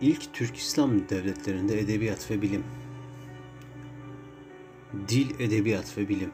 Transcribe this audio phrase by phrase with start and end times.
[0.00, 2.64] İlk Türk İslam devletlerinde edebiyat ve bilim.
[5.08, 6.30] Dil, edebiyat ve bilim.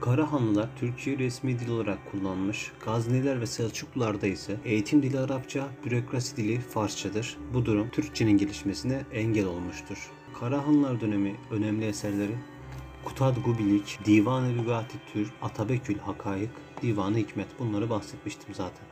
[0.00, 6.60] Karahanlılar Türkçeyi resmi dil olarak kullanmış, Gazneliler ve Selçuklularda ise eğitim dili Arapça, bürokrasi dili
[6.60, 7.36] Farsçadır.
[7.54, 10.10] Bu durum Türkçenin gelişmesine engel olmuştur.
[10.40, 12.38] Karahanlılar dönemi önemli eserleri
[13.04, 16.50] Kutad Gubilik, Divan-ı Lügati Türk, Atabekül Hakayık,
[16.82, 18.89] Divan-ı Hikmet bunları bahsetmiştim zaten.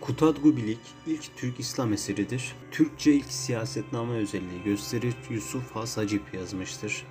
[0.00, 2.54] Kutad Gubilik ilk Türk İslam eseridir.
[2.70, 5.14] Türkçe ilk siyasetname özelliği gösterir.
[5.30, 7.06] Yusuf Has Hacip yazmıştır.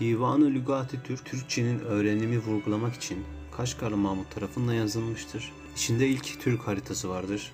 [0.00, 3.24] Divan-ı Lügati Türk, Türkçenin öğrenimi vurgulamak için
[3.56, 5.52] Kaşgarlı Mahmut tarafından yazılmıştır.
[5.76, 7.52] İçinde ilk Türk haritası vardır.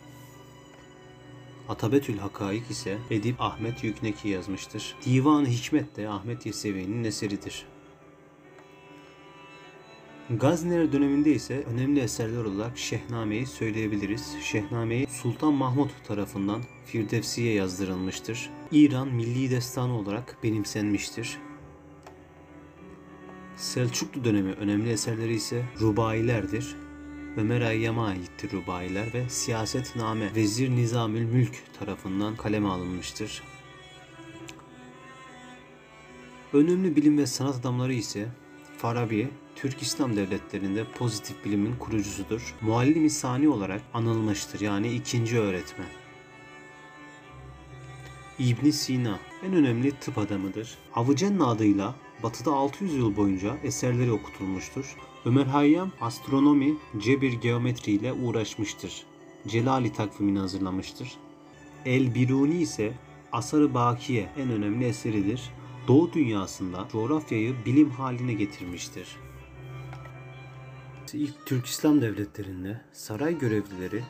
[1.68, 4.96] Atabetül Hakaik ise Edip Ahmet Yükneki yazmıştır.
[5.04, 7.66] Divan-ı Hikmet de Ahmet Yesevi'nin eseridir.
[10.30, 14.36] Gazner döneminde ise önemli eserler olarak Şehname'yi söyleyebiliriz.
[14.42, 18.51] Şehname'yi Sultan Mahmut tarafından Firdevsi'ye yazdırılmıştır.
[18.73, 21.38] İran milli destanı olarak benimsenmiştir.
[23.56, 26.76] Selçuklu dönemi önemli eserleri ise Rubailerdir.
[27.36, 33.42] Ömer Hayyam'a aittir Rubailer ve Siyasetname Vezir Nizamül Mülk tarafından kaleme alınmıştır.
[36.52, 38.29] Önemli bilim ve sanat adamları ise
[38.87, 42.54] Farabi, Türk İslam devletlerinde pozitif bilimin kurucusudur.
[42.60, 45.87] Muallim-i olarak anılmıştır yani ikinci öğretmen.
[48.38, 50.79] İbn Sina en önemli tıp adamıdır.
[50.95, 54.96] Avicenna adıyla Batı'da 600 yıl boyunca eserleri okutulmuştur.
[55.24, 59.02] Ömer Hayyam astronomi, cebir, geometri ile uğraşmıştır.
[59.48, 61.12] Celali takvimini hazırlamıştır.
[61.84, 62.92] El Biruni ise
[63.32, 65.50] Asar-ı Bakiye en önemli eseridir.
[65.88, 69.16] Doğu dünyasında coğrafyayı bilim haline getirmiştir.
[71.12, 74.03] İlk Türk İslam devletlerinde saray görevlileri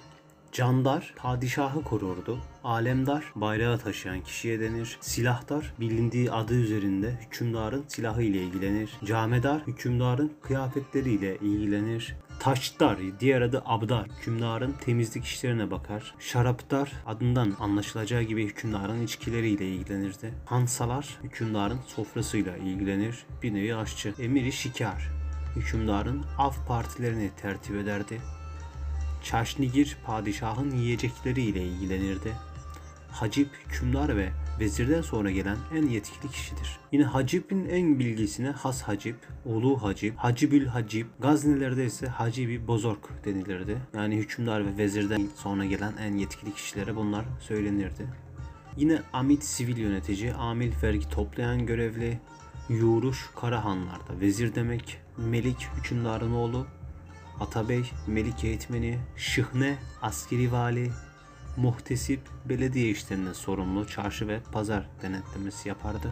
[0.52, 2.38] Candar padişahı korurdu.
[2.64, 4.98] Alemdar bayrağı taşıyan kişiye denir.
[5.00, 8.90] Silahdar bilindiği adı üzerinde hükümdarın silahı ile ilgilenir.
[9.04, 12.16] Camedar hükümdarın kıyafetleri ile ilgilenir.
[12.46, 16.14] Taşdar, diğer adı Abdar, hükümdarın temizlik işlerine bakar.
[16.18, 20.34] Şarapdar, adından anlaşılacağı gibi hükümdarın içkileriyle ilgilenirdi.
[20.44, 23.26] Hansalar, hükümdarın sofrasıyla ilgilenir.
[23.42, 24.14] Bir nevi aşçı.
[24.18, 25.08] Emiri şikar,
[25.56, 28.20] hükümdarın av partilerini tertip ederdi.
[29.24, 32.32] Çaşnigir padişahın yiyecekleri ile ilgilenirdi.
[33.16, 36.78] Hacip hükümdar ve vezirden sonra gelen en yetkili kişidir.
[36.92, 43.78] Yine Hacip'in en bilgisine Has Hacip, Ulu Hacip, Hacibül Hacip, Gaznilerde ise Hacibi Bozork denilirdi.
[43.94, 48.06] Yani hükümdar ve vezirden sonra gelen en yetkili kişilere bunlar söylenirdi.
[48.76, 52.20] Yine Amit sivil yönetici, Amil vergi toplayan görevli,
[52.68, 56.66] Yuruş Karahanlar'da vezir demek, Melik hükümdarın oğlu,
[57.40, 60.90] Atabey, Melik eğitmeni, Şıhne, askeri vali,
[61.56, 66.10] Muhtesip, belediye işlerine sorumlu çarşı ve pazar denetlemesi yapardı.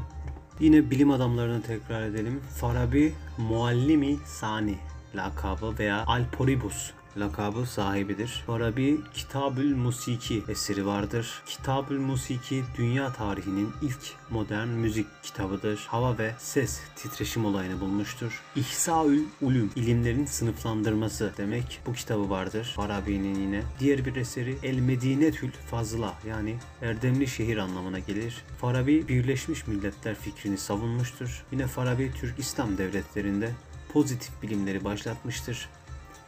[0.60, 2.41] Yine bilim adamlarını tekrar edelim.
[2.56, 4.77] Farabi, Muallimi Sani
[5.15, 8.42] lakabı veya Alporibus lakabı sahibidir.
[8.47, 11.42] Farabi Kitabül Musiki eseri vardır.
[11.47, 15.86] Kitabül Musiki dünya tarihinin ilk modern müzik kitabıdır.
[15.88, 18.42] Hava ve ses titreşim olayını bulmuştur.
[18.56, 22.72] İhsaül Ulum ilimlerin sınıflandırması demek bu kitabı vardır.
[22.76, 23.62] Farabi'nin yine.
[23.81, 28.44] Diğer bir eseri El Medinetül Fazla yani erdemli şehir anlamına gelir.
[28.60, 31.44] Farabi Birleşmiş Milletler fikrini savunmuştur.
[31.52, 33.50] Yine Farabi Türk İslam devletlerinde
[33.92, 35.69] pozitif bilimleri başlatmıştır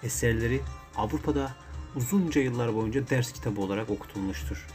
[0.02, 0.60] eserleri
[0.96, 1.54] Avrupa'da
[1.96, 4.66] uzunca yıllar boyunca ders kitabı olarak okutulmuştur.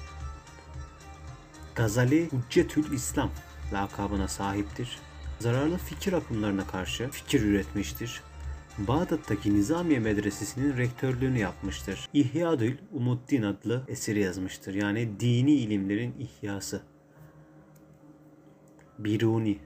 [1.76, 3.32] Gazali Hüccetül İslam
[3.74, 5.00] lakabına sahiptir.
[5.40, 8.22] Zararlı fikir akımlarına karşı fikir üretmiştir.
[8.78, 12.10] Bağdat'taki Nizamiye Medresesi'nin rektörlüğünü yapmıştır.
[12.14, 14.74] İhyadül Umuddin adlı eseri yazmıştır.
[14.74, 16.82] Yani dini ilimlerin ihyası.
[19.00, 19.60] Biruni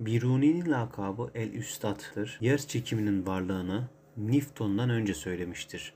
[0.00, 2.38] Biruni'nin lakabı El Üstad'dır.
[2.40, 3.88] Yer çekiminin varlığını
[4.26, 5.92] Newton'dan önce söylemiştir.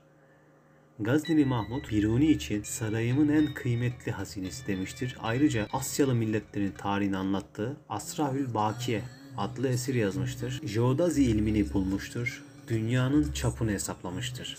[0.99, 5.17] Gazneli Mahmut Biruni için sarayımın en kıymetli hazinesi demiştir.
[5.21, 9.01] Ayrıca Asyalı milletlerin tarihini anlattığı Asrahül Bakiye
[9.37, 10.61] adlı eser yazmıştır.
[10.67, 12.43] Jeodazi ilmini bulmuştur.
[12.67, 14.57] Dünyanın çapını hesaplamıştır.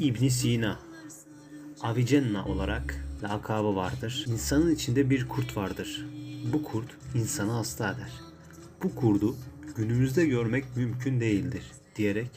[0.00, 0.78] İbn Sina
[1.80, 4.24] Avicenna olarak lakabı vardır.
[4.28, 6.06] İnsanın içinde bir kurt vardır.
[6.52, 8.12] Bu kurt insanı hasta eder.
[8.82, 9.36] Bu kurdu
[9.76, 11.62] günümüzde görmek mümkün değildir
[11.96, 12.30] diyerek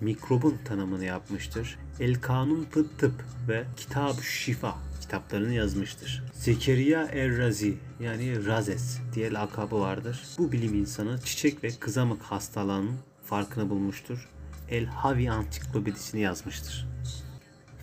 [0.00, 1.78] mikrobun tanımını yapmıştır.
[2.00, 6.24] El Kanun Tıp Tıp ve Kitab Şifa kitaplarını yazmıştır.
[6.32, 10.22] Zekeriya Errazi yani Razes diye lakabı vardır.
[10.38, 14.28] Bu bilim insanı çiçek ve kızamık hastalığının farkını bulmuştur.
[14.70, 16.88] El Havi Ansiklopedisini yazmıştır.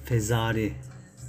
[0.06, 0.73] Fezari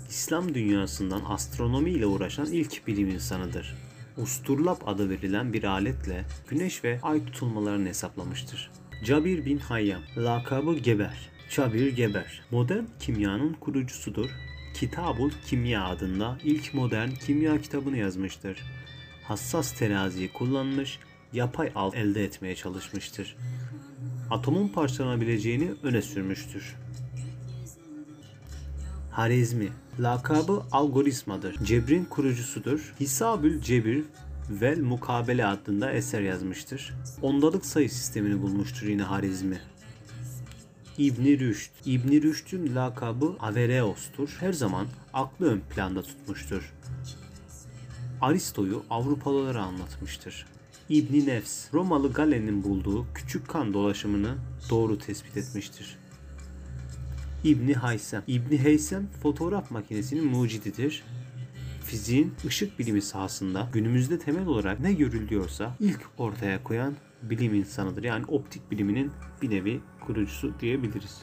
[0.09, 3.77] İslam dünyasından astronomi ile uğraşan ilk bilim insanıdır.
[4.17, 8.71] Usturlap adı verilen bir aletle güneş ve ay tutulmalarını hesaplamıştır.
[9.05, 14.31] Cabir bin Hayyam, lakabı Geber, Cabir Geber, modern kimyanın kurucusudur.
[14.75, 18.59] Kitabul Kimya adında ilk modern kimya kitabını yazmıştır.
[19.25, 20.99] Hassas teraziyi kullanmış,
[21.33, 23.37] yapay alt elde etmeye çalışmıştır.
[24.31, 26.77] Atomun parçalanabileceğini öne sürmüştür.
[29.11, 29.69] Harizmi
[30.01, 31.65] Lakabı algoritmadır.
[31.65, 32.95] Cebrin kurucusudur.
[33.01, 34.05] Hisabül Cebir
[34.51, 36.95] vel Mukabele adında eser yazmıştır.
[37.23, 39.61] Ondalık sayı sistemini bulmuştur yine Harizmi.
[40.99, 41.71] İbni Rüşd.
[41.85, 44.37] İbni Rüşd'ün lakabı Avereos'tur.
[44.41, 46.75] Her zaman aklı ön planda tutmuştur.
[48.21, 50.47] Aristo'yu Avrupalılara anlatmıştır.
[50.89, 54.35] İbni Nefs, Romalı Galen'in bulduğu küçük kan dolaşımını
[54.71, 55.99] doğru tespit etmiştir.
[57.45, 58.23] İbni Haysem.
[58.27, 61.05] İbni Heysem fotoğraf makinesinin mucididir.
[61.87, 68.05] Fiziğin ışık bilimi sahasında günümüzde temel olarak ne görülüyorsa ilk ortaya koyan bilim insanıdır.
[68.05, 69.13] Yani optik biliminin
[69.43, 71.23] bir nevi kurucusu diyebiliriz.